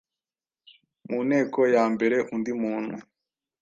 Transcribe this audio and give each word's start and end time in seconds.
Mu 1.09 1.19
nteko 1.27 1.59
ya 1.75 1.83
mbere: 1.93 2.17
Undi 2.33 2.51
muntu 2.61 2.95